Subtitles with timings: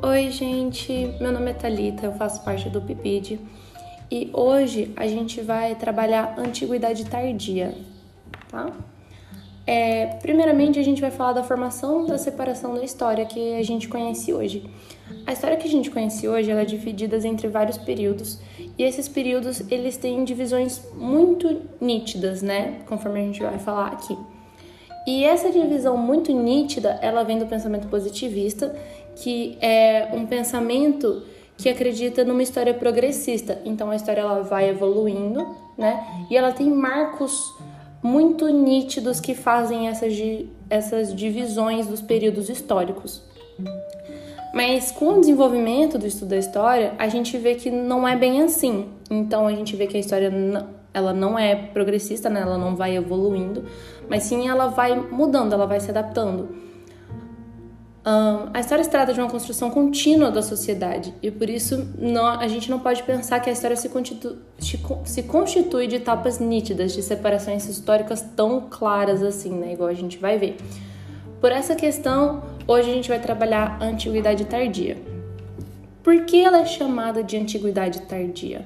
[0.00, 0.92] Oi, gente.
[1.20, 3.40] Meu nome é Talita, eu faço parte do PIPID
[4.08, 7.74] e hoje a gente vai trabalhar antiguidade tardia,
[8.48, 8.70] tá?
[9.66, 13.88] É, primeiramente, a gente vai falar da formação da separação da história que a gente
[13.88, 14.70] conhece hoje.
[15.26, 18.38] A história que a gente conhece hoje ela é dividida entre vários períodos
[18.78, 22.82] e esses períodos eles têm divisões muito nítidas, né?
[22.86, 24.16] Conforme a gente vai falar aqui.
[25.08, 28.76] E essa divisão muito nítida, ela vem do pensamento positivista,
[29.22, 31.22] que é um pensamento
[31.56, 33.60] que acredita numa história progressista.
[33.64, 35.44] Então a história ela vai evoluindo,
[35.76, 36.26] né?
[36.30, 37.54] E ela tem marcos
[38.02, 40.14] muito nítidos que fazem essas,
[40.70, 43.22] essas divisões dos períodos históricos.
[44.54, 48.42] Mas com o desenvolvimento do estudo da história, a gente vê que não é bem
[48.42, 48.88] assim.
[49.10, 50.32] Então a gente vê que a história
[50.94, 52.40] ela não é progressista, né?
[52.40, 53.64] ela não vai evoluindo,
[54.08, 56.67] mas sim ela vai mudando, ela vai se adaptando.
[58.06, 62.26] Um, a história se trata de uma construção contínua da sociedade e por isso não,
[62.26, 64.38] a gente não pode pensar que a história se, constitu,
[65.04, 69.72] se constitui de etapas nítidas, de separações históricas tão claras assim, né?
[69.72, 70.56] Igual a gente vai ver.
[71.40, 74.96] Por essa questão, hoje a gente vai trabalhar a antiguidade tardia.
[76.02, 78.64] Por que ela é chamada de antiguidade tardia?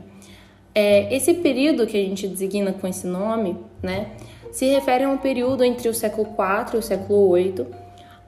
[0.74, 4.12] É, esse período que a gente designa com esse nome, né,
[4.52, 7.81] se refere a um período entre o século IV e o século VIII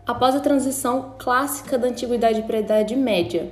[0.06, 3.50] após a transição clássica da antiguidade para a Idade Média.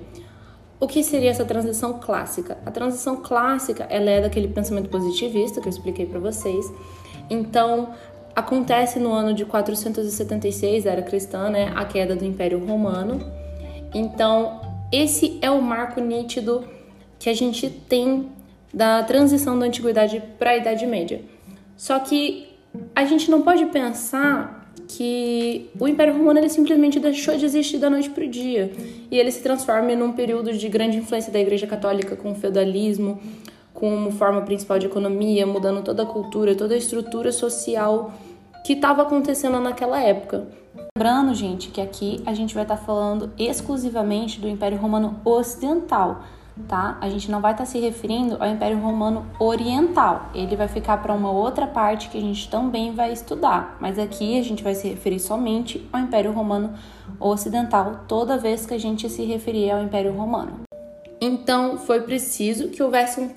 [0.79, 2.59] O que seria essa transição clássica?
[2.67, 6.71] A transição clássica ela é daquele pensamento positivista que eu expliquei para vocês.
[7.31, 7.95] Então,
[8.35, 13.21] acontece no ano de 476, era cristã, né, a queda do Império Romano.
[13.95, 16.65] Então, esse é o marco nítido
[17.19, 18.31] que a gente tem
[18.75, 21.23] da transição da antiguidade para a Idade Média.
[21.77, 22.49] Só que
[22.95, 27.89] a gente não pode pensar que o Império Romano ele simplesmente deixou de existir da
[27.89, 28.73] noite para o dia
[29.11, 33.21] e ele se transforma num período de grande influência da Igreja Católica com o feudalismo
[33.73, 38.13] como forma principal de economia, mudando toda a cultura, toda a estrutura social
[38.65, 40.47] que estava acontecendo naquela época.
[40.97, 46.23] Lembrando, gente, que aqui a gente vai estar tá falando exclusivamente do Império Romano Ocidental
[46.69, 46.99] tá?
[47.01, 50.31] A gente não vai estar tá se referindo ao Império Romano Oriental.
[50.35, 54.39] Ele vai ficar para uma outra parte que a gente também vai estudar, mas aqui
[54.39, 56.75] a gente vai se referir somente ao Império Romano
[57.19, 60.61] Ocidental toda vez que a gente se referir ao Império Romano.
[61.21, 63.31] Então, foi preciso que houvesse um,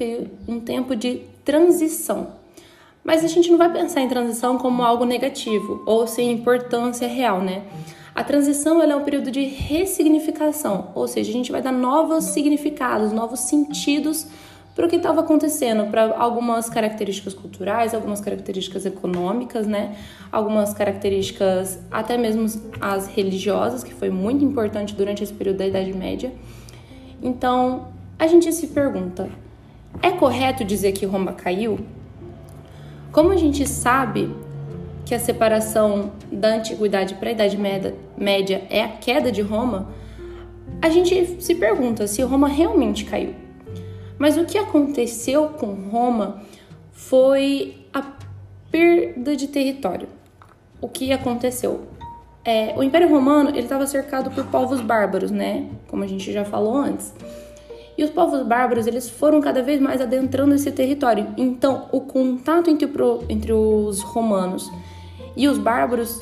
[0.47, 2.29] um tempo de transição.
[3.03, 7.39] Mas a gente não vai pensar em transição como algo negativo ou sem importância real,
[7.39, 7.61] né?
[8.15, 13.11] A transição é um período de ressignificação, ou seja, a gente vai dar novos significados,
[13.11, 14.25] novos sentidos
[14.73, 19.97] para o que estava acontecendo, para algumas características culturais, algumas características econômicas, né?
[20.31, 22.45] Algumas características até mesmo
[22.79, 26.33] as religiosas, que foi muito importante durante esse período da Idade Média.
[27.21, 29.29] Então, a gente se pergunta:
[30.01, 31.79] é correto dizer que Roma caiu?
[33.11, 34.33] Como a gente sabe
[35.05, 37.57] que a separação da antiguidade para a Idade
[38.17, 39.89] Média é a queda de Roma,
[40.81, 43.35] a gente se pergunta se Roma realmente caiu.
[44.17, 46.41] Mas o que aconteceu com Roma
[46.91, 48.03] foi a
[48.71, 50.07] perda de território.
[50.81, 51.87] O que aconteceu?
[52.43, 55.67] É, o Império Romano ele estava cercado por povos bárbaros, né?
[55.87, 57.13] Como a gente já falou antes.
[57.97, 61.27] E os povos bárbaros eles foram cada vez mais adentrando esse território.
[61.37, 62.89] Então, o contato entre,
[63.29, 64.69] entre os romanos
[65.35, 66.21] e os bárbaros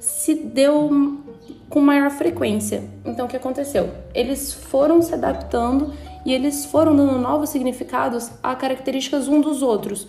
[0.00, 1.20] se deu
[1.68, 2.84] com maior frequência.
[3.04, 3.90] Então, o que aconteceu?
[4.14, 5.92] Eles foram se adaptando
[6.24, 10.06] e eles foram dando novos significados a características um dos outros,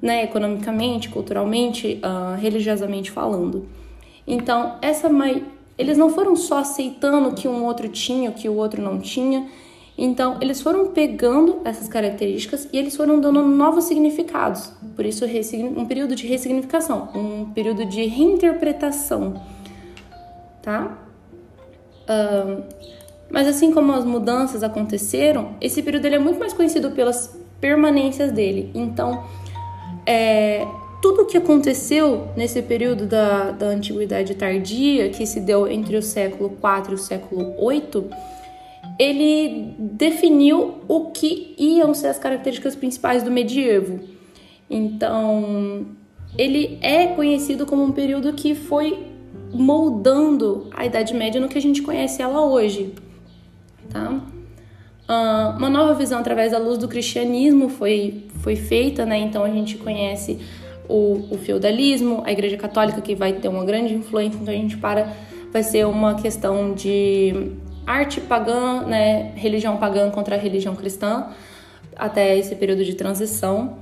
[0.00, 0.24] né?
[0.24, 3.66] Economicamente, culturalmente, uh, religiosamente falando.
[4.26, 5.08] Então, essa
[5.78, 9.46] eles não foram só aceitando que um outro tinha, que o outro não tinha,
[9.98, 14.70] então, eles foram pegando essas características e eles foram dando novos significados.
[14.94, 15.24] Por isso,
[15.76, 19.42] um período de ressignificação, um período de reinterpretação,
[20.60, 20.98] tá?
[23.30, 28.30] Mas assim como as mudanças aconteceram, esse período ele é muito mais conhecido pelas permanências
[28.30, 28.70] dele.
[28.74, 29.24] Então,
[30.04, 30.66] é,
[31.00, 36.02] tudo o que aconteceu nesse período da, da antiguidade tardia, que se deu entre o
[36.02, 38.10] século IV e o século VIII,
[38.98, 44.00] ele definiu o que iam ser as características principais do medievo.
[44.70, 45.86] Então,
[46.36, 49.06] ele é conhecido como um período que foi
[49.52, 52.94] moldando a Idade Média no que a gente conhece ela hoje,
[53.90, 54.20] tá?
[55.08, 59.18] Uh, uma nova visão através da luz do cristianismo foi, foi feita, né?
[59.18, 60.40] Então a gente conhece
[60.88, 64.76] o, o feudalismo, a Igreja Católica que vai ter uma grande influência, então a gente
[64.76, 65.12] para
[65.52, 67.52] vai ser uma questão de
[67.86, 71.28] arte pagã, né, religião pagã contra a religião cristã,
[71.94, 73.78] até esse período de transição.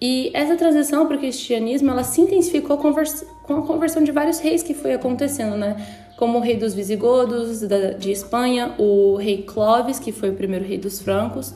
[0.00, 4.62] E essa transição para o cristianismo, ela se intensificou com a conversão de vários reis
[4.62, 5.76] que foi acontecendo, né?
[6.18, 7.60] Como o rei dos visigodos
[7.98, 11.54] de Espanha, o rei Clovis, que foi o primeiro rei dos francos.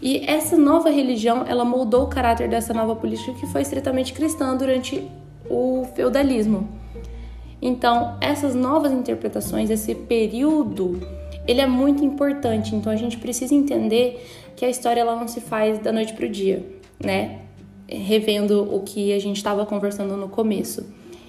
[0.00, 4.56] E essa nova religião, ela moldou o caráter dessa nova política que foi estritamente cristã
[4.56, 5.02] durante
[5.50, 6.68] o feudalismo.
[7.60, 11.00] Então, essas novas interpretações, esse período,
[11.48, 12.76] ele é muito importante.
[12.76, 14.24] Então, a gente precisa entender
[14.54, 16.64] que a história ela não se faz da noite para o dia,
[17.02, 17.40] né?
[17.88, 20.86] Revendo o que a gente estava conversando no começo.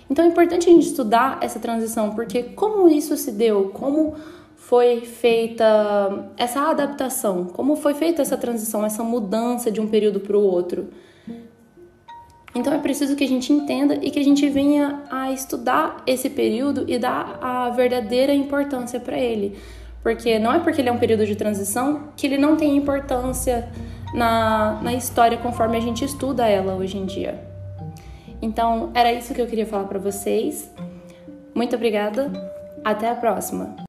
[0.09, 4.15] Então, é importante a gente estudar essa transição, porque como isso se deu, como
[4.57, 10.37] foi feita essa adaptação, como foi feita essa transição, essa mudança de um período para
[10.37, 10.89] o outro.
[12.53, 16.29] Então é preciso que a gente entenda e que a gente venha a estudar esse
[16.29, 19.57] período e dar a verdadeira importância para ele.
[20.01, 23.69] Porque não é porque ele é um período de transição que ele não tem importância
[24.13, 27.43] na, na história conforme a gente estuda ela hoje em dia.
[28.41, 30.71] Então, era isso que eu queria falar para vocês.
[31.53, 32.31] Muito obrigada.
[32.83, 33.88] Até a próxima.